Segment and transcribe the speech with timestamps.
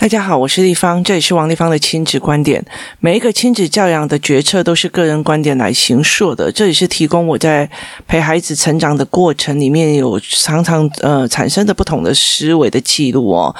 [0.00, 2.64] 大家好，我是丽芳，这里是王丽芳的亲子观点。
[3.00, 6.52] 每一个亲子教养的决策都是个人观点来形塑的。
[6.52, 7.68] 这里是提供我在
[8.06, 13.52] 陪孩子成长的过程里面有常常呃产生的不同的思维的记录哦。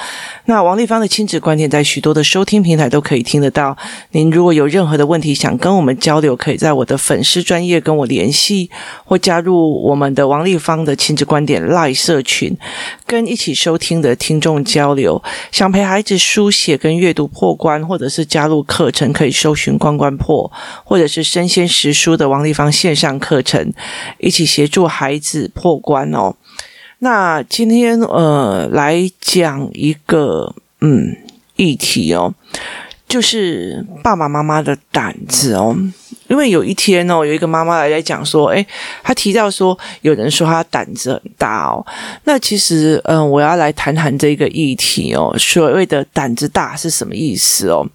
[0.45, 3.77] 那王丽芳的亲子观点在许多的收听平台都可以听得到。
[4.13, 8.71] 您如果有任何的问题想跟我们交流，可以在我的粉丝专业跟我联系，
[9.05, 12.57] 或加入我们的王丽芳的亲子观点赖社群，
[13.05, 15.21] 跟一起收听的听众交流。
[15.51, 16.17] 想陪孩子。
[16.31, 20.53] 书写跟阅读破关，或者是加入课程，可以搜寻“关关破”，
[20.85, 23.73] 或者是身先识书的王立芳线上课程，
[24.19, 26.35] 一起协助孩子破关哦。
[26.99, 31.17] 那今天呃，来讲一个嗯
[31.57, 32.35] 议题哦，
[33.09, 35.75] 就是爸爸妈妈的胆子哦。
[36.29, 38.65] 因为有一天哦，有一个妈妈来来讲说，诶，
[39.03, 41.85] 她提到说，有人说她胆子很大哦。
[42.25, 45.35] 那其实，嗯，我要来谈谈这个议题哦。
[45.39, 47.87] 所谓的胆子大是什么意思哦？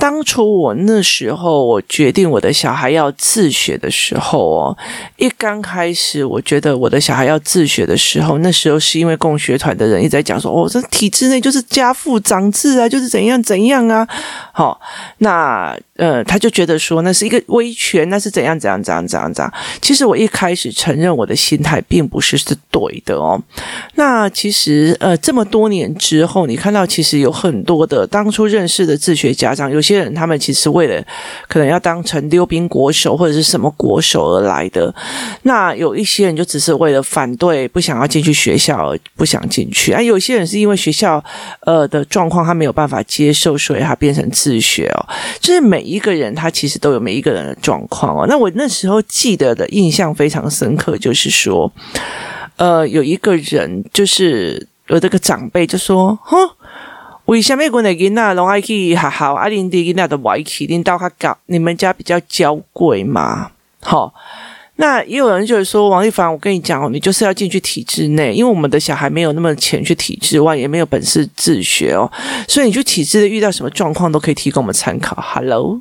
[0.00, 4.76] 当初我那时候，我决定我的小孩要自学的时候哦，
[5.18, 14.08] 一刚开始，我觉得我的小孩要自学的时候，那时候是因为共学团的人一直在讲说，哦，这体制内就是家父长制啊，就是怎样怎样啊，
[14.52, 14.80] 好、哦，
[15.18, 15.78] 那。
[16.00, 19.52] 呃，他就觉得说那是一个威权，那是怎样怎样怎样怎样怎样。
[19.82, 23.38] 其实我一开始承认我的心态并不是是对的哦。
[23.96, 31.04] 那其实呃，这么多年之后，你看到其实有很多的当初认识的自学家长，有些人他们其实为了
[31.46, 34.94] 可能要当成溜冰国手或者是什么国手而来的。
[35.42, 39.92] 那有一些人就只是为了反对，不想要进去学校而不想进去。
[39.92, 41.22] 啊，有些人是因为学校
[41.66, 45.06] 呃的状况他没有办法接受，所以他变成自学哦。
[45.38, 45.90] 就是每。
[45.90, 48.24] 一个人他其实都有每一个人的状况哦。
[48.28, 51.72] 那我那时候记得的印象非常深刻，就是说，
[52.58, 56.38] 呃，有一个人就是有这个长辈就说：“哼，
[57.26, 63.50] 为什么我的囡仔拢爱去学校，阿玲的囡仔都不爱去，领导他搞你们家比较娇贵嘛？”
[63.80, 64.12] 好。
[64.76, 69.54] 那也有人就是说，王一凡，我跟你讲哦，你就是要进去体制内，因为我们的小孩没有那么？
[69.56, 72.10] 钱去体制外，也没有本事自学哦，
[72.48, 73.68] 所以你去体制内遇到什么？
[73.68, 75.14] 状况都可以提供我们参考。
[75.20, 75.78] Hello，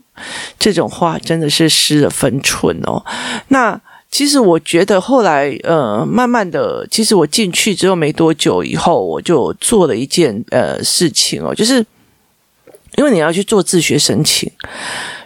[0.59, 3.01] 这种话真的是失了分寸哦。
[3.47, 3.79] 那
[4.11, 11.85] 其实我觉得后来呃，慢慢的，其实我进去之后没多久以后，我就做了一件呃事情哦，就是
[12.97, 14.51] 因为你要去做自学申请。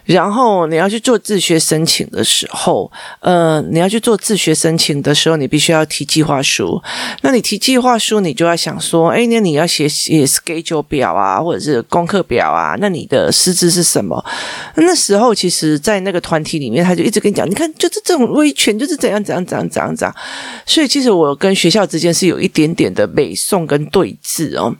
[0.05, 2.91] 然后你要去做自学申请的时候，
[3.21, 6.81] 呃，你要去做自学申请的时候，你必须要提计划书。
[7.21, 12.75] 那你提计划书，你就要想说，哎，那你要写写 schedule 表啊，或者是功课表啊。
[12.79, 14.23] 那你的师资是什么？
[14.75, 20.15] 那时候其实，在那个团体里面，他就一直跟你讲，你看，就是这种威权，就是怎样怎样怎样怎样怎样。
[20.65, 24.75] 所以，其实我跟学校之间是有一点点的背诵跟对峙哦。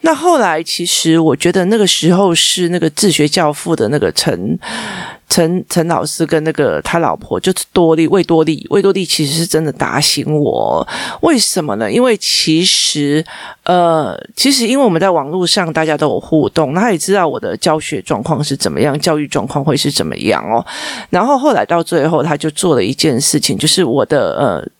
[0.00, 4.58] 那后来，其实我觉得那个时候是那个自学教父的那个陈。
[5.28, 10.86] 陈陈老师跟那个他老婆就是多莉，魏多莉，魏多莉其实是真的打醒我。
[11.22, 11.90] 为什么呢？
[11.90, 13.24] 因为其实，
[13.64, 20.64] 呃，其实因为我们在网络上大家都有互动，他也知道我的教学状况是怎么样，教育状况会是怎么样哦。
[21.10, 24.73] 然后后来到最后，他就做了一件事情，就是我的呃。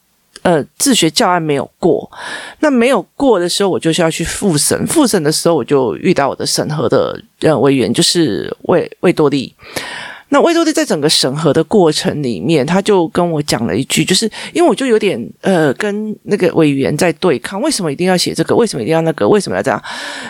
[0.44, 2.10] 呃，自学教案没有过，
[2.60, 4.86] 那没有过的时候，我就是要去复审。
[4.86, 9.54] 复审的时候，我就遇到我的审核的呃委员，就是魏魏多利。
[10.28, 18.54] 那魏多利在整个审核的过程里面，他就跟我讲了一句，就是因为我就有点呃跟那个委员在对抗，为什么一定要写这个？
[18.54, 19.26] 为什么一定要那个？
[19.26, 19.82] 为什么要这样？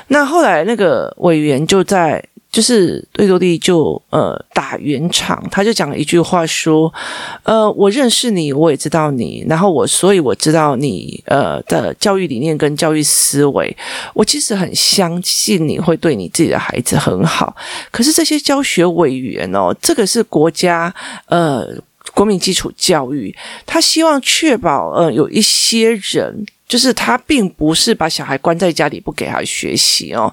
[0.09, 2.25] 那后来那个委员就在。
[2.55, 6.95] 就是魏多利就呃打圆场，他就讲了一句话说，
[7.43, 13.77] 呃，我认识你，我也知道你，然后我所以我知道你呃的教育理念跟教育思维，
[14.15, 17.57] 我其实很相信你会对你自己的孩子很好。
[17.91, 20.95] 可是这些教学委员哦，这个是国家
[21.27, 21.67] 呃
[22.15, 23.35] 国民基础教育，
[23.67, 26.47] 他希望确保呃有一些人。
[26.67, 30.33] 就是他并不是把小孩关在家里不给他学习哦，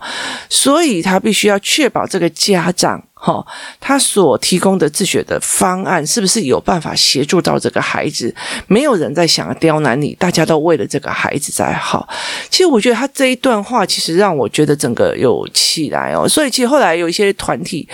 [0.50, 3.46] 所以他必须要确保这个家长哈、哦，
[3.80, 8.34] 他所提供的自学的方案是不是有办法协助到这个孩子？
[8.68, 12.08] 没有人在想要刁难你，大家都为了这个孩子在好。
[12.50, 16.28] 其实我觉得他这一段话其实让我觉得整个有起来哦。
[16.28, 17.88] 所以其实后来有一些团体，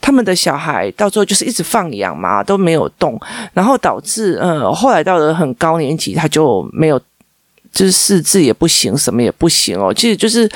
[0.00, 3.18] 他们的小孩到最后就是一直放养嘛，都没有动，
[3.52, 7.00] 然后导致嗯，后来到了很高年级，他就没有。
[7.74, 9.92] 就是识字也不行，什么也不行哦。
[9.92, 10.48] 其实就是，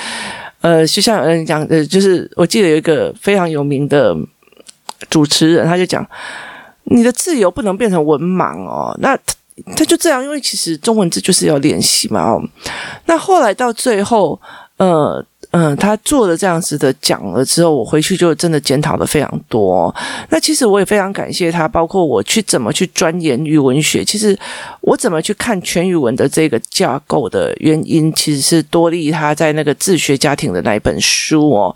[0.61, 4.17] 呃，就像有人讲呃，就是我记得有一个非常有名的
[5.11, 6.06] 主持人，他就讲，
[6.85, 8.97] 你的自由不能变成文盲哦。
[9.00, 9.23] 那他，
[9.76, 12.41] 他就这样，因为其实中文字就是要练习嘛哦。
[13.06, 14.41] 那后来到最后，
[14.76, 19.95] 呃嗯，他做了这样子的讲了之后，我回去就真的检讨的非常多。
[20.29, 24.05] 那其实我也非常感谢他，包括我去怎么去钻研语文学。
[24.05, 24.39] 其实
[24.83, 31.75] 我怎么去看全语文的这个架构的原因，其实是多利他在那个自学家庭的那一本书哦，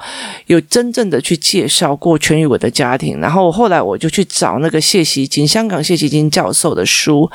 [0.49, 3.19] 有真正的去介绍过全语文的家庭。
[3.21, 7.31] 然后后来我就去找那个谢锡金，香港谢锡金教授的书。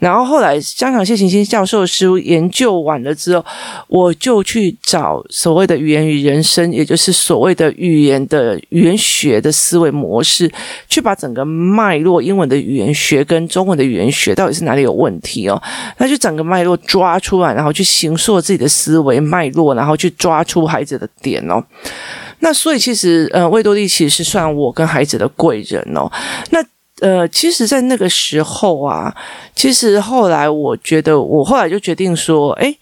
[0.00, 3.44] 然后后来香港谢锡金教授的书研究完了之后，
[3.86, 5.75] 我就去找所谓的。
[5.76, 10.50] 语言与人生，也就是所谓的语言的语言学的思维模式，
[10.88, 15.62] 去把整个脉络，英文的语言学跟中文的语言学到底是哪里有问题哦？
[15.98, 21.62] 那就整个脉络抓出来，然后去形塑自己的思维脉络，然后去抓出孩子的点哦。
[22.40, 26.10] 那所以其实，呃，魏多利其实是算我跟孩子的贵人哦。
[26.50, 26.62] 那
[27.00, 29.14] 呃，其实，在那个时候啊，
[29.54, 32.74] 其实后来我觉得，我后来就决定说，哎。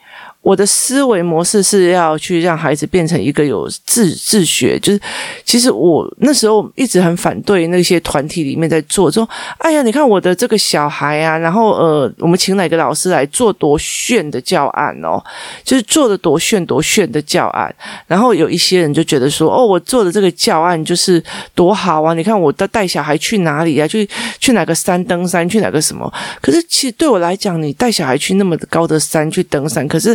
[0.44, 5.00] 我的思维模式是要去让孩子变成一个有自自学，就是
[5.42, 9.26] 其实我那时候一直很反对那些团体里面在做，说
[9.56, 15.18] 哎呀，你看我的这个小孩啊，然后呃，我们请哪个老师来做多炫的教案哦，
[15.64, 17.74] 就是做的多炫多炫的教案，
[18.06, 21.24] 然后有一些人就觉得说，哦，我做的这个教案就是
[21.54, 24.06] 多好啊，你看我的带小孩去哪里啊，去
[24.38, 26.12] 去哪个山登山，去哪个什么？
[26.42, 30.14] 可是其实对我来讲，你带小孩去那么高的山去登山，可是。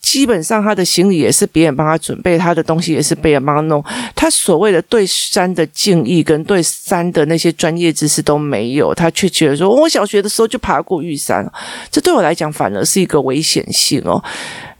[0.00, 3.84] 基本上他的行李也是别人帮他准备，他的东西也是别人帮他弄。
[4.16, 11.48] 他所谓的对山的敬意跟对山的那些专业知识都没有，他却觉得说：“我小学的时候就爬过玉山。”
[11.90, 14.22] 这对我来讲反而是一个危险性哦。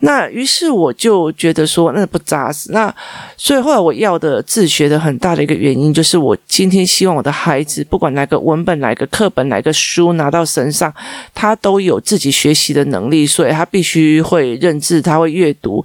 [0.02, 2.72] 那于是我就觉得说，那不扎实。
[2.72, 2.92] 那
[3.36, 10.92] 所以后来我要的自学的很大的一个原因，就是我今天希望我的孩子，不管哪个文本、哪个课本、哪个书拿到身上，
[11.34, 13.26] 他都有自己学习的能力。
[13.26, 15.84] 所以他必须会认字，他他会阅读，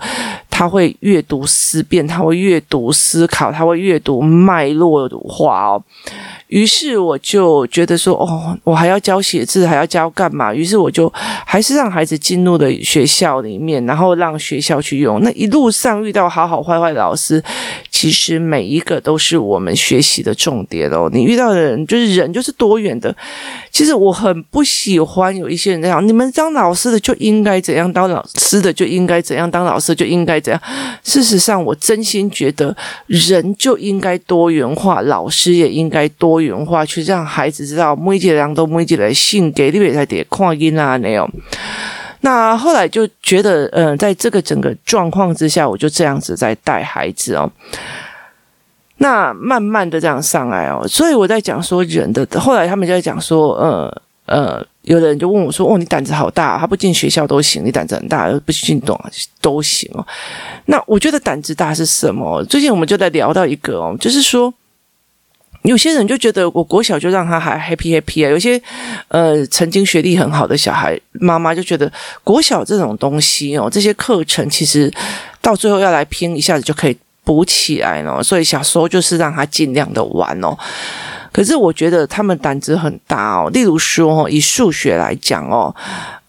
[0.51, 5.83] 他会阅读思辨，他会阅读思考，他会阅读脉络化哦。
[6.47, 10.53] 于是我就觉得说，哦，我还要教写字，还要教干嘛？
[10.53, 15.21] 于是我就还是让孩子进入了学校里面，然后让学校去用。
[15.23, 17.43] 那一路上遇到好好坏坏的老师，
[17.89, 21.09] 其实每一个都是我们学习的重点哦。
[21.11, 23.13] 你遇到的人就是人，就是多元的。
[23.71, 30.61] 其实我很不喜欢有一些人这样，你们当老师的就应该怎样，当老师的就应该怎样，当老师就应该怎样。
[31.03, 32.75] 事实上，我真心觉得
[33.07, 36.34] 人就应该多元化，老师也应该多。
[36.35, 41.29] 多元化去让孩子知道每一个人都每一个性格，你别在点看音啊那样。
[42.19, 47.49] 那后来就觉得，嗯、在这个整个状况之下，我就这样子在带孩子哦。
[48.97, 58.99] 那慢慢的这样上来哦，所以我在讲说人的，后来他们就在讲说，呃呃，有的人就问我说：“哦，你胆子好大，他不进学校都行，你胆子很大，不进懂
[59.39, 60.05] 都行哦。”
[60.67, 62.43] 那我觉得胆子大是什么？
[62.43, 64.53] 最近我们就在聊到一个哦，就是说。
[65.65, 68.61] 有些人就觉得我国小就让他还 happy happy 啊，有些
[69.07, 71.91] 呃曾经学历很好的小孩，妈妈就觉得
[72.23, 74.91] 国小这种东西哦，这些课程其实
[75.41, 80.57] 到最后要来拼，一下子就可以补起来了，所以小时候就是让他尽量的玩哦。
[81.31, 85.75] 可是我觉得他们胆子很大哦，例如说哦，以数学来讲哦。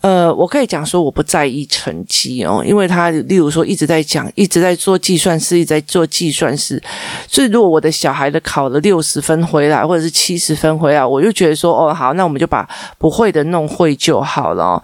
[0.07, 6.81] 呃，我可以讲说我不在意成绩哦，因为他例如说一直在讲，一直在做计算式，一直在做计算式，
[7.27, 14.81] 所以如果我的小孩的考了六十分回来，或者是七十分回来，我就觉得说，哦，好，那我们就把不会的弄会就好了，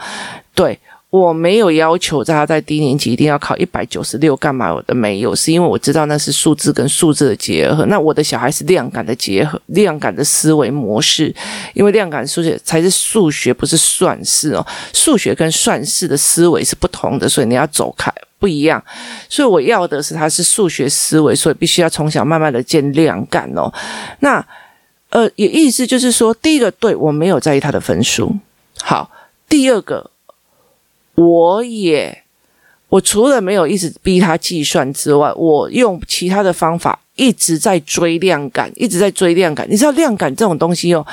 [0.57, 0.77] 对。
[1.13, 4.73] 我没有要求在他在低年级一定要考一百九十六，干嘛？
[4.73, 7.85] 我的没有，是因为我知道那是数字跟数字的结合。
[7.85, 11.35] 那我的小孩是量感的结合，量感的思维模式，
[11.75, 14.67] 因为量感数学才是数学，不是算式哦。
[14.95, 18.83] 数学跟算式的思维是不同的，所以你要走开不一样。
[19.29, 23.71] 所以我要的是他是数学思维，所以必须要从小慢慢的建量感哦。
[24.21, 24.43] 那
[25.11, 28.35] 呃，也意思就是说，第一个对我没有在意他的分数，
[28.81, 29.11] 好，
[29.47, 30.09] 第二个。
[31.23, 32.23] 我也，
[32.89, 39.67] 我除了没有一直逼他计算之外，我用其他的方法一直在追量感，一直在追量感。
[39.71, 41.07] 你知道量感这种东西哦，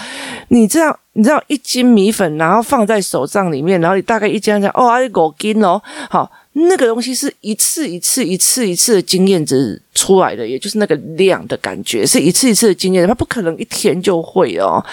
[0.49, 6.31] 你知道，你知道一斤米粉，然后放在手上里面，然后你大概一斤这样，哦，啊五斤哦，好。
[6.53, 14.83] 那个东西是一次一次一次一次的经验值出来的，也就是那个量的感觉，是一次一次的经验，它不可能一天就会哦。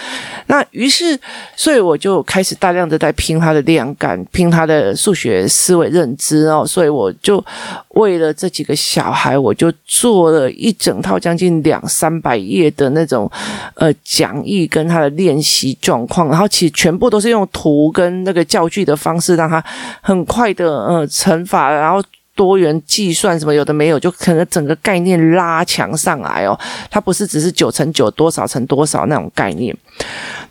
[0.47, 1.17] 那于是，
[1.55, 6.65] 所以我就开始大量的在拼他的量感，拼他的数学思维认知哦。
[6.67, 7.43] 所以我就
[7.89, 13.31] 为了这几个小孩，我就做了一整套将近两三百页的那种
[13.75, 19.63] 呃讲义跟他的练习状况，然后其实全部都是用图跟那个教具的方式，让他
[20.01, 21.37] 很快的呃乘。
[21.47, 22.03] 法，然后
[22.37, 26.57] 多元计算什么有的没有，就可能整个概念拉强上来哦。
[26.89, 29.75] 它不是只是九乘九多少乘多少那种概念。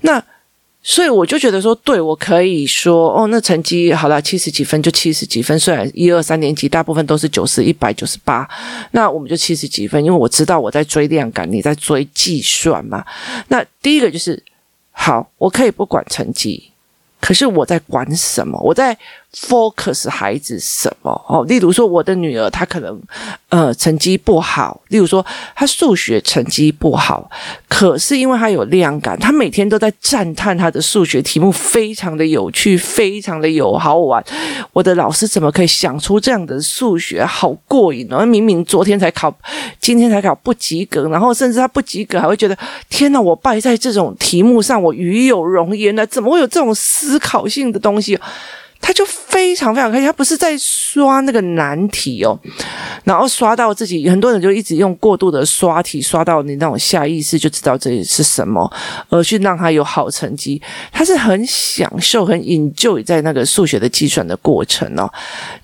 [0.01, 0.23] 那
[0.83, 5.59] 所以我就觉得说，对，我可以说哦，那成绩好了，七十几分就七十几分。
[5.59, 8.49] 虽然一二三年级大部分都是九十、一百、九十八，
[8.91, 13.05] 那我们就七十几分，因为我知道我在追量感，你在追计算嘛。
[13.49, 14.43] 那第一个就是
[14.91, 16.71] 好，我可以不管成绩。
[17.19, 18.57] 可是我在管什么？
[18.61, 18.97] 我在
[19.37, 21.11] focus 孩子什么？
[21.29, 22.99] 哦，例如说我的女儿她可能
[23.51, 25.25] 呃成绩不好，例如说
[25.55, 27.31] 她数学成绩不好，
[27.69, 34.25] 可是因为她有量感，她每天都在赞叹她的数学题目非常的有趣，非常的有好玩。
[34.73, 37.25] 我的老师怎么可以想出这样的数学？
[37.25, 38.25] 好过瘾哦！
[38.25, 39.37] 明明昨天才考，
[39.81, 42.57] 今天才考不及格，然后甚至他不及格还会觉得
[42.89, 46.07] 天哪，我败在这种题目上，我与有荣焉呢？
[46.07, 46.75] 怎么会有这种？
[46.77, 48.19] 思考性的东西，
[48.81, 50.07] 他就非常非常开心。
[50.07, 52.39] 他不是在刷那个难题哦，
[53.05, 58.71] 然后刷到自己，很多人就一直用过度的刷题，刷到你那种下意识就知道这是什么，
[59.09, 60.61] 而去让他有好成绩。
[60.93, 65.13] 他是很享受、很引咎在那个数学的计算的过程哦。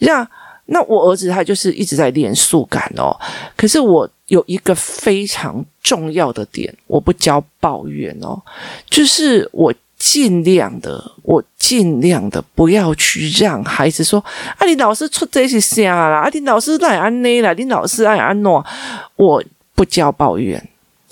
[0.00, 0.28] 那
[0.66, 3.16] 那我儿子他就是一直在练数感哦。
[3.57, 8.42] 可是我有一个非常重要的点，我不教抱怨哦，
[8.90, 9.73] 就是我。
[10.04, 14.18] 尽量的，我尽量的不要去让孩子说
[14.59, 16.23] ：“啊，你老师出这些啥啦？
[16.23, 17.52] 啊，你老师爱安内啦？
[17.52, 18.66] 你老师爱安诺？”
[19.14, 19.40] 我
[19.76, 20.61] 不教抱怨，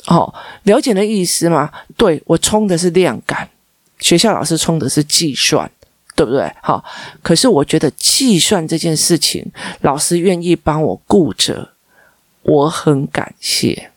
[0.09, 1.71] 哦，了解的意思吗？
[1.97, 3.49] 对，我冲的是量感，
[4.01, 5.71] 学校老师冲的是计算，
[6.17, 6.53] 对不对？
[6.61, 6.85] 好，
[7.23, 9.47] 可是我觉得计算这件事情，
[9.83, 11.69] 老师愿意帮我顾着，
[12.43, 13.90] 我很感谢。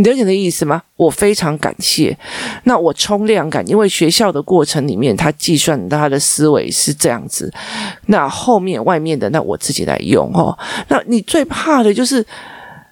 [0.00, 0.82] 你了解的意思吗？
[0.96, 2.16] 我非常感谢。
[2.64, 7.52] 那我冲量感，因为学校的过程里面，他计算他的思维是这样子。
[8.06, 10.58] 那后面外面的，那我自己来用哦。
[10.88, 12.24] 那你最怕的就是。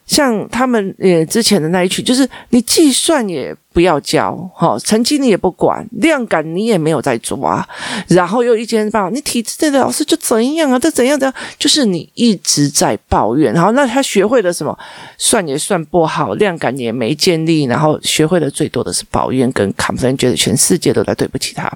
[0.09, 7.65] 像他们呃之前的那一群，就是你计算也不要教，哈，成绩你也不管，量感你也没有在抓，
[8.09, 14.77] 然后又一天抱你体制内的老师就怎样啊，这怎样怎样，就是你一直在抱怨，然后那他学会了什么？
[15.17, 21.71] 算也算不好，量感也没建立，然后学会的最多的是抱怨跟 complain，觉得全世界都在对不起他。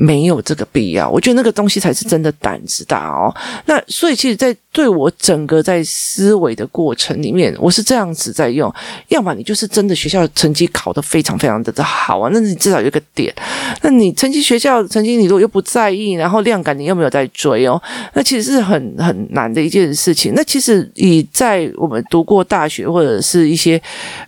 [0.00, 3.34] 没有这个必要，我觉得那个东西才是真的胆子大哦。
[3.66, 8.72] 那所以，其实，在对我整个在思维的过程里面，我是这样子在用。
[9.08, 13.34] 要么你就是真的学校成绩考得非常非常的好啊，那你至少有一个点。
[13.82, 17.80] 那你成绩学校成绩你如果又不在意，然后量感你又没有在追哦，
[18.14, 20.32] 那其实是很很难的一件事情。
[20.34, 23.80] 那其实以在我们读过大学或者是一些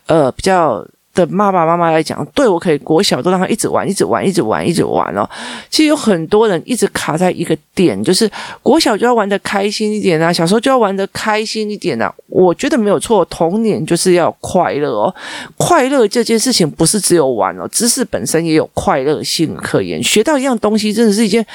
[0.07, 0.87] 呃比较。
[1.15, 5.29] 的爸爸妈妈来讲，对我可以国小都让他一直玩，一直玩，一直玩，一直玩哦。
[5.71, 8.31] 其实有很多人一直卡在一个点，就是
[8.63, 12.13] 国小就要玩得开心一点啊，小时候就要玩得开心一点啊。
[12.29, 15.15] 我觉得没有错，童年就是要快乐哦。
[15.57, 20.03] 快乐这件事情不是只有玩哦，知识本身也有快乐性可言。
[20.03, 21.47] 学到一样东西，真的是一件。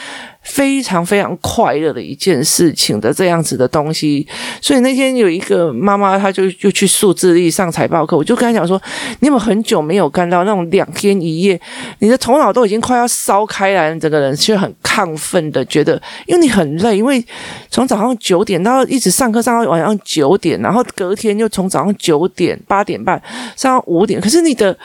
[0.42, 4.26] 非常非常快乐的一件事情的这样子的东西，
[4.62, 8.82] 所以那天有一个妈妈，她就就去数字力上财报课，我就跟她讲说
[9.20, 11.60] ：“你有没有很久没有看到那种两天一夜，
[12.00, 17.24] 你的头脑都已经快要烧开来，整个人却很亢奋的，觉得因为你很累，因为
[17.70, 23.22] 从早上九点到一直上课上到晚上九点，然后隔天又从早上九点八点半
[23.56, 24.76] 上到五点，可是你的。”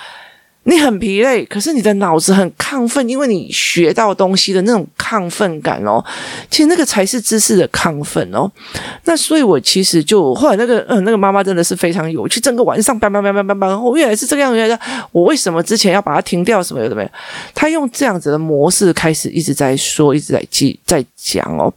[0.65, 6.03] 你很疲累，可是你的脑子很亢奋，因为你学到东西的那种亢奋感哦，
[6.51, 8.51] 其实那个才是知识的亢奋哦。
[9.05, 14.81] 那所以，我其实就后来那个嗯，那个妈妈真的是非常有趣，整个晚上，叭叭叭叭叭叭，我原来是这个样，原来
[15.13, 16.63] 我为什么之前要把它停掉？
[16.63, 17.09] 什么有的没有？
[17.55, 21.73] 他用这样子的模式开始一直在说，一直在记，在讲哦。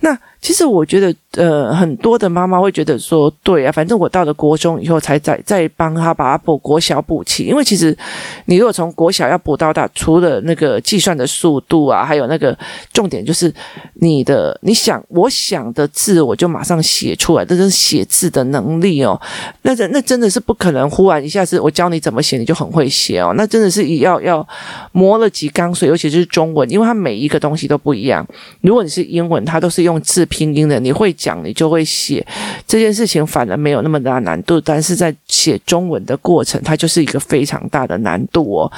[0.00, 0.16] 那。
[0.40, 7.96] 其实我觉得，呃，很多的妈妈会觉得说，对啊，反正我到了国中以后才再再帮他把他补国小补齐，因为其实
[8.44, 12.56] 你如果从国小要补到大，除了那个计算的速度啊，还有那个
[12.92, 13.52] 重点就是
[13.94, 19.20] 你的，你想我想的字，我就马上写出来，这是写字的能力哦。
[19.62, 23.32] 那真那真的是不可能，忽然一下子我教你怎么写，你就很会写哦。
[23.36, 24.46] 那真的是要要
[24.92, 28.24] 磨了几缸水，尤其是中文，因为它每一个东西都不一样。
[28.60, 30.25] 如果你是英文，它都是用字。
[30.26, 32.26] 拼音的，你会讲，你就会写，
[32.66, 34.60] 这件事情反而没有那么大难度。
[34.60, 38.72] 但是在写中文的过程，它就是一个非常大的难度哦。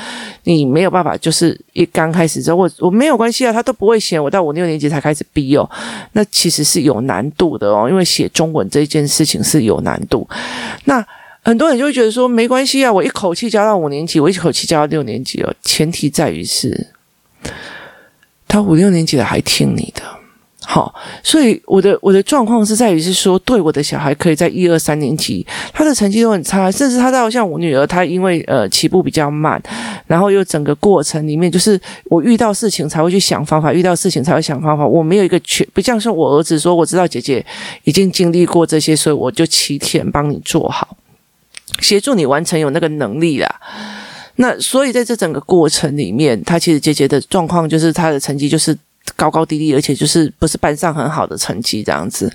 [0.45, 5.69] 你没有办法，就是一刚开始之后，我我没有关系啊，他都不会写，我到五六年级才开始逼哦。
[6.13, 10.29] 那其实是有难度的哦，因为写中文这件事情是有难度。
[10.85, 11.05] 那
[11.43, 15.55] 很多人就会觉得说，没关系啊，我一口气教到五年级，我一口气教到六年级哦。
[15.63, 16.89] 前提在于是，
[18.47, 20.03] 他五六年级的还听你的。
[20.71, 29.59] 好，所以我的我的状况是在于是说，对我的小孩可以在一二三年级，他的成绩都很差，甚至他到像我女儿，她因为呃起步比较慢，
[30.07, 37.43] 然后又整个过程里面，就是我遇到事情才会去想方法，遇到事情才会想方法，我没有一个全，不像是我儿子说，我知道姐姐
[37.85, 40.99] 已经经历过这些，所以我就齐天帮你做好，
[41.81, 43.49] 协助你完成有那个能力啦。
[44.37, 48.77] 那所以在这整个过程里面，他其实姐姐的状况就是她的成绩就是。
[49.17, 52.33] 高高低低，而且就是不是班上很好的成绩这样子，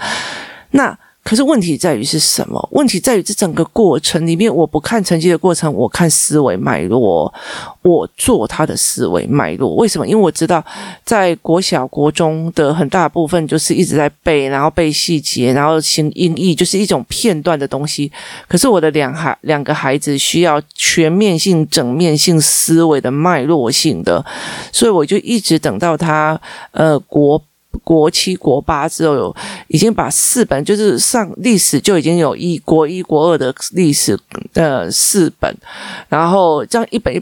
[0.72, 0.98] 那。
[1.24, 2.70] 可是问题在于是什么？
[2.74, 7.34] 问题在于这整个过程里面，我不看成绩的过程，我看思维脉络，
[7.82, 9.74] 我做他的思维脉络。
[9.76, 10.06] 为什么？
[10.06, 10.64] 因为我知道，
[11.06, 18.12] 在国小、国中的很大部分就是一直在背，然后背细节，然后行音译，就是一种片段的东西。
[18.50, 24.24] 可是我的两孩两个孩子需要全面性、整面性思维的脉络性的，
[24.74, 26.40] 所以我就一直等到他
[26.72, 27.42] 呃国。
[27.84, 29.36] 国七、国八之后有
[29.68, 34.18] 已经把四本，就是上历史就已经有一国一、国二的历史
[34.54, 35.56] 的四本，
[36.10, 37.22] 然后这样一本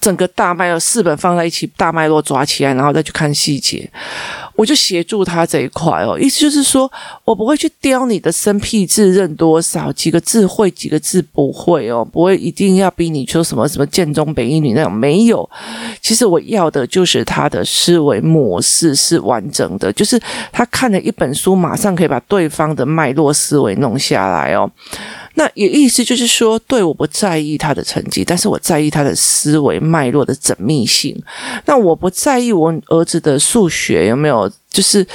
[0.00, 3.90] 整个大脉络四本放在一起，大脉络抓起来，然后再去看细节。
[4.56, 6.90] 我就协助他这一块哦，意思就是说
[7.24, 15.48] 我不会去刁你的生僻字认多少，几个字会，几个字不会哦，不会一定要逼你说什么什么建中北一女那种没有。
[16.00, 20.20] 其实我要的就是他的思维模式是完整的，就是
[20.52, 24.70] 他看了一本书，马上可以把对方的脉络思维弄下来哦。
[25.36, 31.20] 那也意思就是说，对，我不在意他的成绩，但是我在意他的思维脉络的缜密性。
[31.64, 35.06] 那我不在意我儿子的数学有没有，就是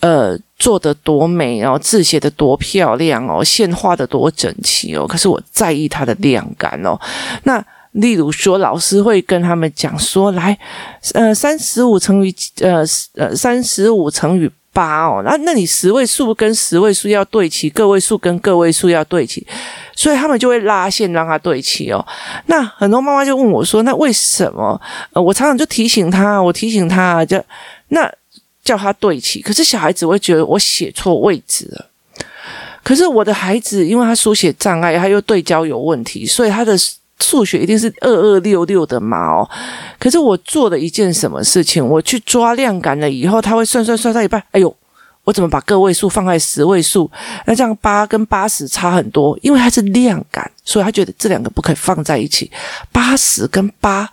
[0.00, 5.06] 呃做的多美，哦字写的多漂亮哦，线画的多整齐哦。
[5.06, 6.98] 可是我在意它的量感哦。
[7.44, 10.56] 那例如说，老师会跟他们讲说，来，
[11.14, 12.84] 呃，三十五乘以呃
[13.14, 14.50] 呃三十五乘以。
[14.72, 19.44] 八哦，那那你十位数跟十位数要对齐，个位数跟个位数要对齐，
[19.96, 22.06] 所以他们就会拉线让它对齐哦。
[22.46, 24.80] 那很多妈妈就问我说：“那为什么？”
[25.12, 27.42] 呃，我常常就提醒他，我提醒他，就
[27.88, 28.08] 那
[28.70, 29.42] 叫他对齐。
[29.42, 31.86] 可是小孩子会觉得我写错位置了。
[32.82, 36.76] 可是我的孩子，因为他书写障碍，他又对焦有问题，所以他的。
[37.22, 39.48] 数学一定是二二六六的嘛哦，
[39.98, 41.86] 可是我做了一件什么事情？
[41.86, 44.74] 我去抓量感了以后，他会算算算到一半，哎呦，
[45.24, 47.10] 我怎么把个位数放在十位数？
[47.44, 52.48] 那这样八跟八十差很多，因为它是量感，所以他觉得这两个不可以放在一起。
[52.92, 54.08] 八十跟八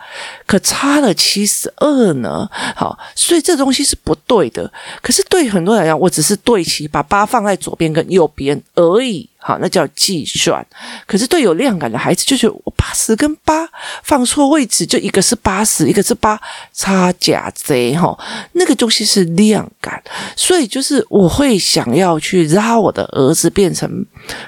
[0.48, 4.74] 可差了七十二呢，好，所以这东西是不对的。
[5.04, 9.30] 可是对很多人来讲，我只是对齐，把八放在左边跟右边而已。
[9.40, 10.66] 好，那叫计算。
[11.06, 13.70] 可是对有量感的孩子，就是我八十跟八
[14.04, 16.38] 放错位置，就一个是八十，一个是八，
[16.74, 18.18] 差假贼哈。
[18.54, 20.04] 那个东西是量感，
[20.36, 24.06] 所以就是我会想要去让我的儿子变成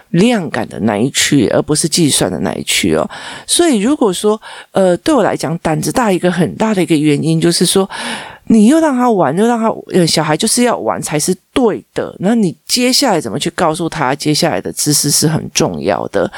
[0.09, 3.09] 量感的那一区，而不是计算的那一区哦。
[3.45, 7.89] 所以如果说，呃，对我来讲，胆子大一个很大的一个原因，就是说。
[8.51, 9.71] 你又让他玩，又让他，
[10.07, 12.15] 小孩就是要玩才是对的。
[12.17, 16.31] 那你接下来怎么去告诉他，接下来的知识是很重要的。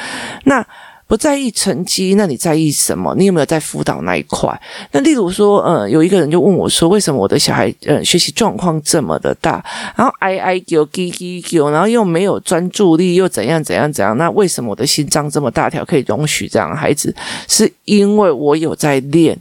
[0.44, 0.66] 那。
[1.12, 3.14] 不在意成绩，那你在意什么？
[3.18, 4.50] 你有没有在辅导那一块？
[4.94, 9.62] 那例如说，呃，有一个人就问我说，为什么我的小孩呃学习状况这么的大，
[9.98, 14.18] 然后哀哀叫、叽叽叫，然后又没有专注力，又怎样怎样怎样？
[14.18, 17.14] 那为什么我的心脏这么大条，可以容许这样孩子？
[17.46, 19.38] 是因为我有在练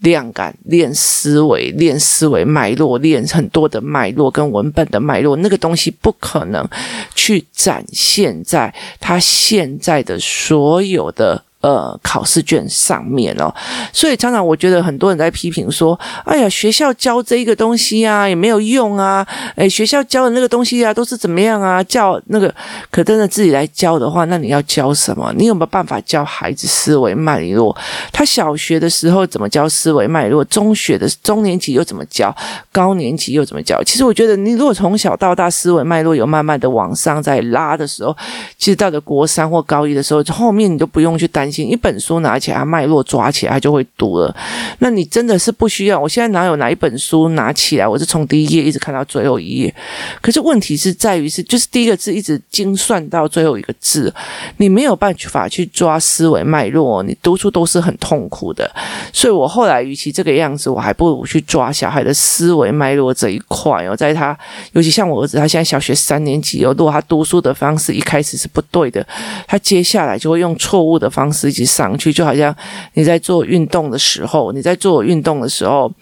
[0.00, 6.68] 量感、练思维、练思维脉络、练很多的脉络跟文本的脉络，那个东西不可能
[7.14, 13.50] 去展现在他现在的所有的呃考试卷上面哦，
[13.90, 21.82] 所以常常我觉得很多人在批评说，哎呀，学校教这一个东西啊也没有用啊，哎，学校教的那个东西啊都是怎么样啊？
[21.84, 22.54] 教那个
[22.90, 25.32] 可真的自己来教的话，那你要教什么？
[25.38, 27.74] 你有没有办法教孩子思维脉络？
[28.12, 30.44] 他小学的时候怎么教思维脉络？
[30.44, 32.34] 中学的中年级又怎么教？
[32.70, 33.82] 高年级又怎么教？
[33.84, 38.14] 其实我觉得，你如果从小到大思维脉络有慢慢的往上在拉的时候，
[38.58, 41.50] 其实到了国三或高一的时候，后面你都不用去担。
[41.62, 44.34] 一本书拿起来，脉络抓起来，他就会读了。
[44.78, 46.00] 那你真的是不需要。
[46.00, 49.74] 我现在哪有哪一本书拿起来，我是从第一页一直看到最后一页。
[50.20, 54.12] 可是问题是在于是，就是第一个字一直精算到最后一个字，
[54.56, 58.70] 你没有办法去抓思维脉络，你读书都是很痛苦的。
[59.12, 63.94] 所以我后来与其这个样子，我还不如去抓小孩的思维脉络这一块哦。
[63.94, 64.36] 在他，
[64.72, 69.06] 尤其像我儿子，他现在小学三年级哦，如果他读书的方式一开始是不对的，
[69.46, 71.43] 他接下来就会用错误的方式。
[71.44, 72.56] 自己上去，就好像
[72.94, 75.92] 你在做运动的时候，你在做运动的时候，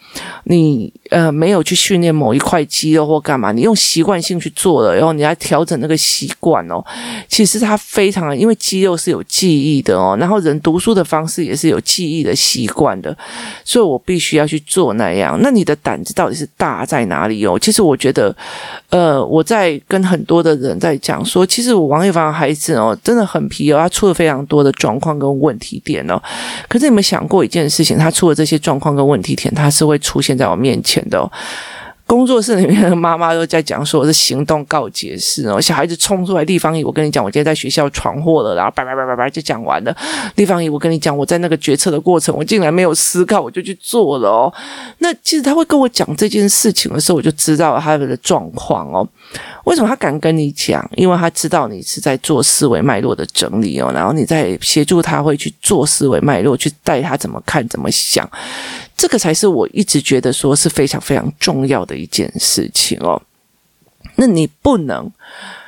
[0.45, 6.83] 你呃没有去训练某一块肌肉或干嘛，你用习惯性去做了，然后你来调整那个习惯哦。
[7.29, 13.15] 其实它非常，因为肌肉是有记忆的哦，然后人读书的方式也是有记忆的习惯的，
[13.63, 15.39] 所以我必须要去做那样。
[15.43, 17.59] 那你的胆子到底是大在哪里哦？
[17.59, 18.35] 其实我觉得，
[18.89, 26.19] 呃，我在跟很多的人在讲说，其实我王一凡的孩子哦，真的很皮哦，他出了非常多的状况跟问题点哦。
[26.67, 31.31] 可是你们想过一件事情，他出了这些状况跟问题点，他是会出现在我面前的。
[32.05, 39.97] 工作室里面的妈妈都在讲说我是行动告解式哦，小孩子冲出来，立方体，我跟你讲，我今天在学校闯祸了，然后叭叭叭叭叭就讲完了。
[40.35, 44.53] 立方体，我跟你讲，我在那个决策的过程，我竟然没有思考，我就去做了哦。
[44.99, 49.07] 那其实他会跟我讲这件事情的时候，我就知道他的状况哦。
[49.63, 50.87] 为什么他敢跟你讲？
[50.95, 58.29] 因为他知道你是在做思维脉络的整理哦，然后你在协助他会去做思维脉络，去带他怎么看、怎么想。
[59.03, 63.21] 这个才是我一直觉得说是非常非常重要的一件事情哦。
[64.15, 65.11] 那你不能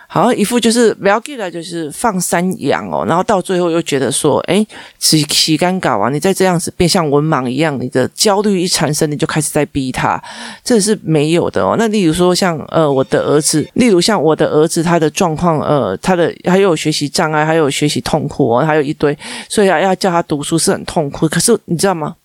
[0.08, 4.66] 好一副就是不要给他，就是放山羊哦，然后到最后又觉得说，哎，
[5.00, 10.24] 洗洗干搞啊，你再这样子变像文盲一样，你的焦虑一产生，你就开始在逼他，
[10.64, 11.76] 这是没有的哦。
[11.78, 19.18] 那例如说像呃我的儿子，例如像我的儿子，他的状况呃他的还有学习障碍，还有学习痛苦哦，还有一堆，
[19.50, 21.28] 所以要要叫他读书是很痛苦。
[21.28, 22.16] 可是你知道吗？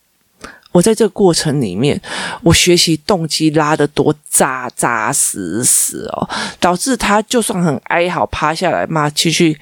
[0.72, 2.00] 我在这个过程里面，
[2.42, 6.28] 我学习动机拉得多扎扎实实哦，
[6.60, 9.58] 导致他就算很哀嚎，趴下来骂继续，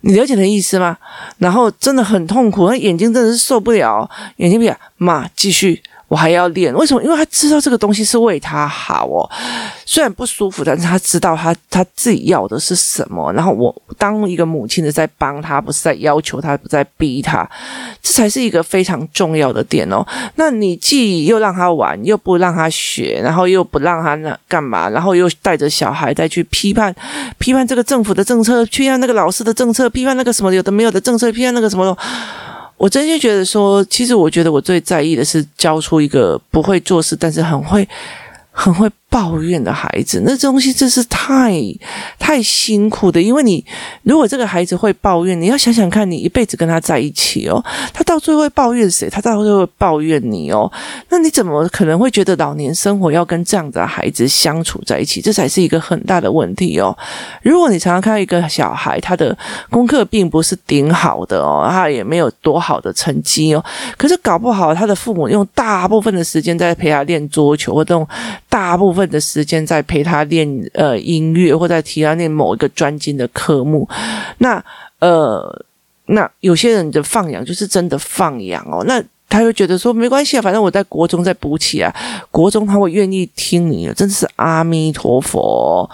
[0.00, 0.98] 你了解的意思吗？
[1.38, 5.82] 然后真的很痛苦，他眼睛真的是受不了，眼睛闭，骂继续。
[6.12, 7.02] 我还要练，为什么？
[7.02, 9.24] 因为他知道这个东西是为他好哦，
[9.86, 13.32] 虽然不舒服，但是他知道他他自己要的是什么。
[13.32, 17.48] 然后我当一个母亲的在帮他，不是在要求他，不在逼他，
[18.02, 20.06] 这才是一个非常重要的点哦。
[20.34, 26.94] 那你既又让他玩，又不让他学，然后又不让他那干嘛，然后又带着小孩再去批判
[27.38, 31.96] 批判这个政府的政策，批判那个老师的政策，批判那个什么有的没有的政策，批判那个什么。
[32.82, 37.88] 我真心觉得说，其实我觉得我最在意的是教出一个不会做事，但是很会。
[38.54, 41.52] 很会抱怨的孩子，那东西真是太
[42.18, 43.20] 太辛苦的。
[43.20, 43.62] 因为你
[44.04, 49.10] 如果这个孩子会抱怨，你要想想看，你一辈子跟他在一起哦，他到最后会抱怨谁？
[49.10, 50.72] 他到最后会抱怨你哦。
[51.10, 55.20] 那你怎么可能会觉得老年生活要跟这样的孩子相处在一起？
[55.20, 56.96] 这才是一个很大的问题哦。
[57.42, 59.36] 如果你常常看到一个小孩，他的
[59.68, 63.62] 功课并不是顶好的哦，他也没有多好的成绩哦，
[63.98, 68.08] 可是搞不好他的父母用大部分的时间在陪他练桌球或这种。
[68.48, 73.88] 大部分的时间在陪他练呃音乐，或在替他练某一个专精的科目。
[74.38, 74.64] 那
[75.00, 75.64] 呃，
[76.06, 78.84] 那有些人的放养就是真的放养哦。
[78.86, 81.94] 那他会觉得说没关系啊，反正我在国中再补起啊，
[82.30, 85.88] 国中他会愿意听你的，真是阿弥陀佛。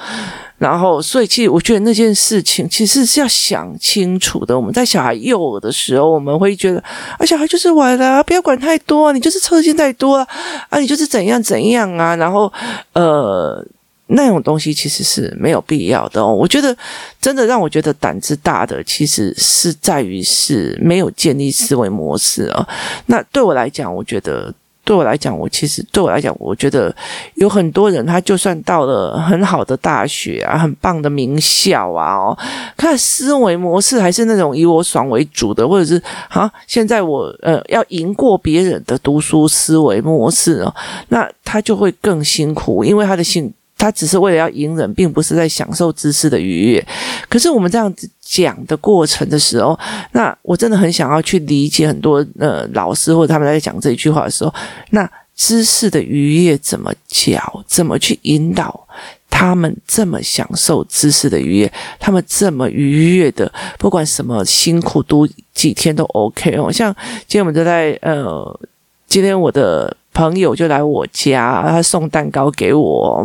[0.58, 4.56] 然后，所以其实我觉得那件事情其实是要想清楚的。
[4.56, 6.78] 我们在小孩幼儿的时候，我们会觉得
[7.16, 10.26] 啊，小孩就是玩啊，不要管太多啊，你就是操心太多啊，
[10.68, 12.16] 啊，你就是怎样怎样啊。
[12.16, 12.52] 然后，
[12.92, 13.64] 呃，
[14.08, 16.26] 那种东西其实是没有必要的。
[16.26, 16.76] 我觉得
[17.20, 22.68] 真的让我觉得胆子大的，其实是在于是没有建立思维模式啊。
[23.06, 24.52] 那对我来讲，我觉得。
[24.88, 26.94] 对我来讲，我其实对我来讲，我觉得
[27.34, 32.38] 有很多人，他就算到了很好的大学啊，很棒的名校啊，哦，
[32.74, 40.74] 他的思维模式还是那种以我爽为主的，或者是啊，现在我呃要赢过别人的读书思维模式哦，
[41.08, 43.52] 那他就会更辛苦，因为他的性。
[43.78, 46.84] 他只是为了要隐忍，并不是在享受知识的愉悦。
[47.28, 49.78] 可是我们这样子讲的过程的时候，
[50.12, 54.52] 那我真的很想要去理解很多呃老师或者他们在讲这一句话的时候，
[54.90, 57.64] 那知识的愉悦怎么教？
[57.68, 58.84] 怎么去引导
[59.30, 61.72] 他们这么享受知识的愉悦？
[62.00, 66.72] 他们这么愉悦的，不管什么辛苦读几天都 OK 哦。
[66.72, 66.92] 像
[67.28, 68.60] 今天我们都在呃，
[69.06, 69.96] 今天我的。
[70.14, 73.24] 朋友就来我家，他送蛋糕给我。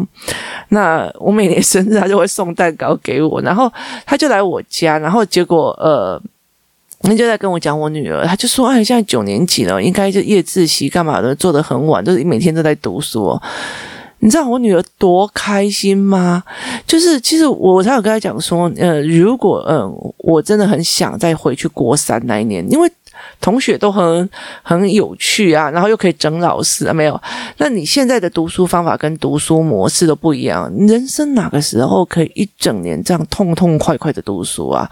[0.70, 3.72] 那我每年生日他就会送蛋糕给我，然后
[4.06, 6.22] 他就来我家，然后结果呃，
[7.02, 13.40] 他就在跟我讲我女儿，他就说：“哎，现在九年级了，应该就夜自习干嘛的，做的很晚，就是每天都在读书。”
[14.20, 16.44] 你知道我女儿多开心吗？
[16.86, 22.92] 就是其实我才有跟他讲说，呃，如果嗯、呃，我真的很想再回去国三那一年，因为。
[23.40, 24.30] 同学都很
[24.62, 27.20] 很有趣啊，然后又可以整老师啊，没有？
[27.58, 30.72] 那你现在的读书方法跟读书模式都不一样。
[30.88, 34.90] 人生哪个时候可以一整年这样痛痛快快的读书啊？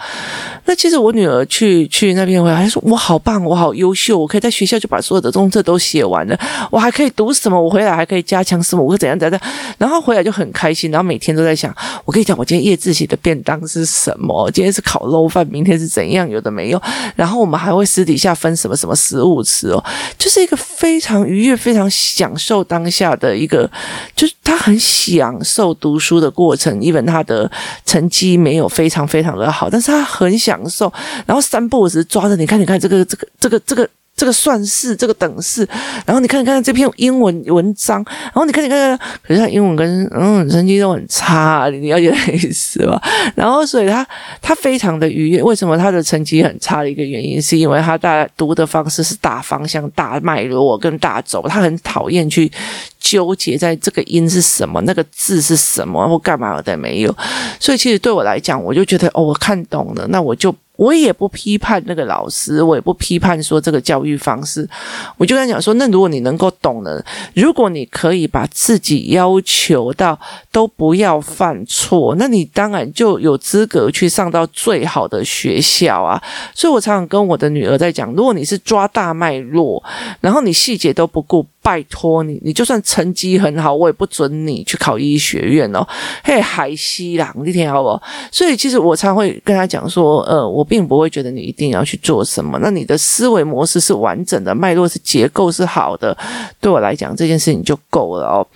[0.66, 6.38] 那其实我女儿去去那边回来，还说我好棒，我好优秀，我可以在学校就把所有的功课都写完了，
[6.70, 7.62] 我还可以读什么？
[7.62, 8.84] 我回来还可以加强什么？
[8.84, 9.42] 我会怎样怎样？
[9.78, 11.74] 然后回来就很开心，然后每天都在想，
[12.06, 14.50] 我跟你讲，我今天夜自习的便当是什么？
[14.52, 16.30] 今天是烤肉饭，明天是怎样？
[16.30, 16.82] 有的没有。
[17.16, 19.84] 然后我们还会私底下分什么什么食物吃哦，
[20.18, 23.70] 就是一个非常愉悦、非常享受当下的一个，
[24.16, 26.80] 就是他很享受读书的过程。
[26.82, 27.50] 因为他的
[27.86, 30.92] 成绩没有非常非常的好，但是他很享受。
[31.26, 33.90] 然后三步五时抓着你看，你看这个这个这个这个。
[34.16, 35.68] 这个算式，这个等式，
[36.06, 43.02] 然后你看，你看这篇英文文章，然后你看，你看，可是他英文跟嗯成绩都很差，你了解的意思吧？
[43.34, 44.06] 然后所以他
[44.40, 45.42] 他非常的愉悦。
[45.42, 52.52] 为什么他的成绩很差的一个原因，是因为他大读的方式是大方向、大脉络跟大轴，他很讨厌去
[53.00, 57.16] 纠结在这个音是什么，那个字是什么或干嘛的没有。
[57.60, 60.54] 所以其实对我来讲，我就觉得哦，我看懂了，那我就。
[60.82, 64.68] 我也不批判那个老师，我也不批判说这个教育方式，
[65.16, 70.20] 我就跟他讲说，那如果你能够懂了，如果你可以把自己要求到
[70.52, 76.20] 都不要犯错，那你当然就有资格去上到最好的学校啊。
[76.56, 79.84] 所以我常常跟我的女儿在讲，如果你是抓大脉络，
[80.20, 81.46] 然后你细节都不顾。
[81.64, 85.88] 拜托你，你就算成绩很好，我也不准你去考医学院哦。
[86.24, 88.02] 嘿，海西啦，你听好不？
[88.32, 92.58] 所以其实我常会跟他讲说，呃，我并不会觉得你一定要去做什么。
[92.64, 96.18] 那你的思维模式是完整的，脉络是结构是好的，
[96.60, 98.48] 对我来讲这件事情就够了哦。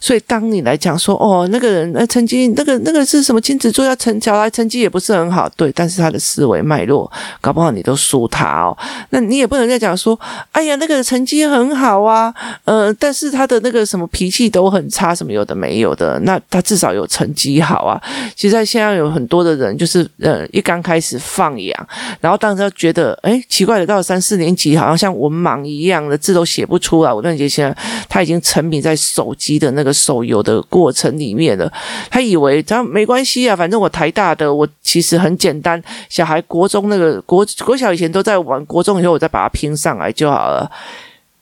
[0.00, 7.10] 所以当你来讲说，哦，那个人那成绩那个那个是什么金子座要成小孩成绩也不是很好，对，但是他的思维脉络
[7.42, 8.76] 搞不好你都输他哦。
[9.10, 10.18] 那你也不能再讲说，
[10.52, 12.34] 哎呀，那个成绩很好啊。
[12.64, 18.00] 呃，但是他的那个什么脾气都很差，什么有的没有的，那他至少有成绩好啊。
[18.36, 21.88] 其实在现在有很多的人，就是呃，一刚开始放养，
[22.20, 27.12] 然后当时觉得，哎，奇怪的，到了三四年级，好像像文盲一样的字都写不出来。
[27.12, 27.76] 我那姐现在
[28.08, 31.70] 他已经沉迷在手机的那个手游的过程里面了，
[32.10, 35.82] 他以为他没关系啊，反正我台大的，我其实很简单。
[36.08, 40.70] 小孩国中那个国国小以前都在玩，国中以后我再把它拼上来就好了。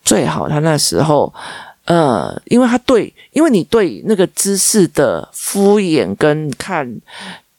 [0.02, 1.32] 最好他那时候，
[1.84, 7.00] 呃，因为他对，因为你对那个知识的敷衍跟看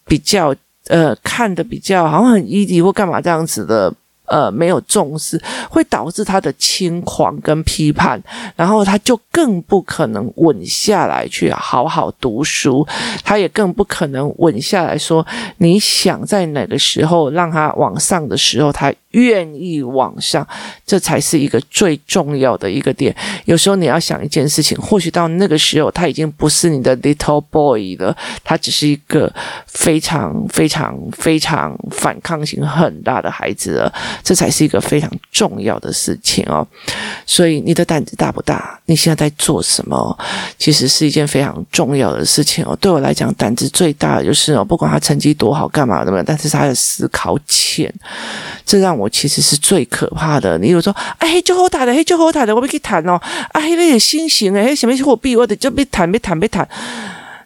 [0.06, 0.56] 比较，
[0.88, 3.94] 呃，看的比较好像很 easy 或干嘛这样子的。
[4.26, 8.20] 呃，没有重视，会导致他的轻狂跟批判，
[8.56, 12.88] 然后他就更不可能稳下来去好好读书，
[13.22, 15.24] 他也更不可能稳下来说，
[15.58, 20.48] 你想在哪个时候让他往上的时候，他愿意往上，
[20.86, 23.16] 这才是一个最重要的一个点。
[23.46, 29.34] 有时候你要想一件事情，或许到那个时候他已经不是你的 little boy 了，他只是一个
[29.68, 33.94] 非常非常非常反抗性很大的孩子了。
[34.24, 36.68] 这才是一个非常重要的事情哦，
[37.26, 38.80] 所以你的胆子大不大？
[38.86, 40.18] 你现在在做什么？
[40.58, 42.76] 其实是一件非常重要的事情哦。
[42.82, 47.94] 对我来讲，胆子最大的就是哦，不管他成绩多好，干嘛怎么样，但是他的思考浅，
[48.66, 50.58] 这让我其实是最可怕的。
[50.58, 53.14] 你有说，哎，就好谈的，嘿，就好谈的，我不去谈哦，
[53.52, 56.68] 啊，那个新型诶，什么货币，我得就别谈，别谈，别谈。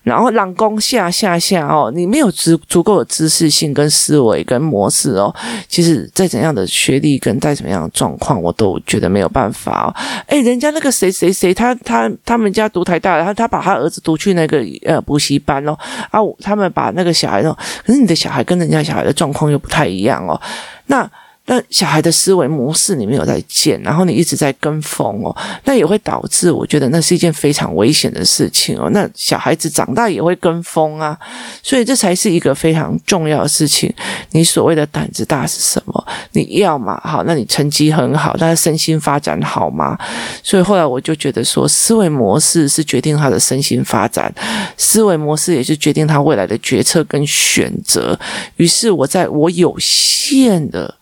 [0.03, 5.35] 然后让攻下下下哦，你没有足足够的知识性跟思维跟模式哦，
[5.67, 9.87] 其实再怎样的学历跟再怎么样的状况，我都觉得没有办法哦。
[10.27, 15.77] 诶，人家那个谁谁谁，他他他们家读台大，然后他把他儿子读去那个呃补习班哦，
[16.09, 17.53] 啊，他们把那个小孩哦，
[17.85, 20.39] 可是你的小孩跟人家小孩的状况又不太一样哦，
[20.87, 21.09] 那。
[21.49, 28.89] 那小孩的思维模式你没有在建，然后你一直在跟风哦，那也会导致我觉得那是一件非常危险的事情哦。
[28.91, 31.17] 那小孩子长大也会跟风啊，
[31.63, 33.91] 所以这才是一个非常重要的事情。
[34.31, 36.07] 你所谓的胆子大是什么？
[36.33, 39.97] 你要嘛好，那你成绩很好，但是身心发展好吗？
[40.43, 44.29] 所以后来我就觉得说，思维模式是决定他的身心发展，
[44.75, 48.19] 思维模式也是决定他未来的决策跟选择。
[48.57, 50.93] 于是我在我有限的。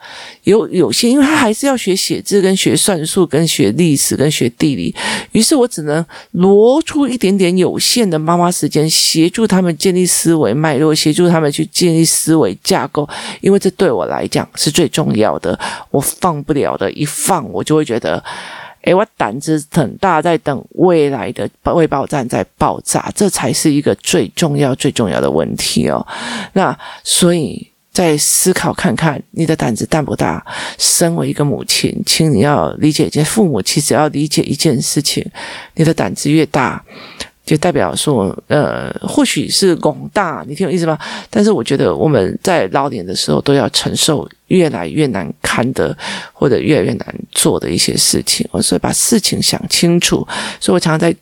[0.45, 4.95] 有有限，因为他还是要学写字、跟学算术、跟学历史、跟学地理，
[5.34, 13.08] 于是我只能挪出一点点有限的妈妈时间，协助他们建立思维脉络，协助他们去建立思维架构，
[13.41, 15.60] 因为这对我来讲是最重要的。
[15.91, 18.23] 我放不了的，一放我就会觉得，
[18.84, 26.05] 诶，我胆子很大，在等未来的未爆弹在爆炸，这才是一个最重要、最重要的问题哦。
[26.53, 27.67] 那所以。
[27.95, 30.45] 再思考看看，你的胆子大不大？
[30.77, 35.25] 身为一个母亲，请你要理解一件，父母其实要理解一件事情：
[35.75, 36.84] 你的胆子越大，
[37.45, 40.99] 就代表说，呃，或许是广大，你听我意思吗？
[41.29, 45.97] 但是我觉得我们在老年的时候都要承受越来越难堪的，
[46.34, 50.27] 或者越来越难做的一些事情，所以把事情想清楚。
[50.60, 51.15] 所以我常常在。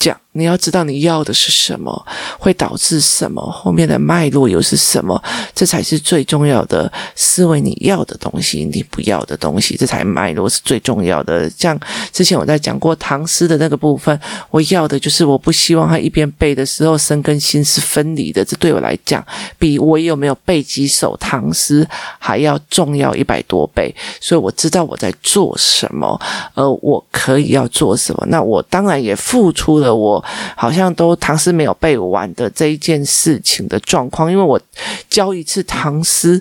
[0.00, 2.06] 讲，你要知道你要的是什么，
[2.38, 5.20] 会导致什么，后面的脉络又是什么，
[5.52, 7.60] 这才是最重要的思维。
[7.60, 11.50] 你要的东西，你不要的东西，这才脉络是最重要的。
[11.50, 11.78] 像
[12.12, 14.18] 之前我在讲过唐诗的那个部分，
[14.50, 18.44] 我要的就是我不希望他一边背的时候身跟心是分离的。
[18.44, 19.22] 这对我来讲，
[19.58, 21.86] 比我有没有背几首唐诗
[22.18, 23.94] 还要重要一百多倍。
[24.20, 26.18] 所以我知道我在做什么，
[26.54, 28.24] 而我可以要做什么。
[28.28, 29.66] 那我当然也付出。
[29.66, 30.24] 出了我
[30.56, 34.60] 好像都唐诗没有背完的这一件事情的状况，因为我
[35.08, 36.40] 教一次唐诗，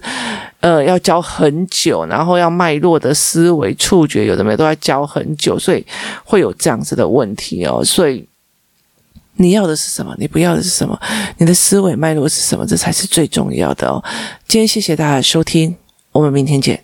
[0.60, 5.86] 呃，要教很久，然后要脉络的思维、触觉，有的没都要教很久，所以
[6.24, 7.84] 会有这样子的问题哦。
[7.84, 8.28] 所以
[9.38, 10.16] 你要的是什么？
[10.18, 11.00] 你不要的是什么？
[11.38, 12.66] 你的思维脉络是什么？
[12.66, 14.04] 这才是最重要的哦。
[14.48, 15.76] 今天谢谢大家收听，
[16.12, 16.84] 我们明天见。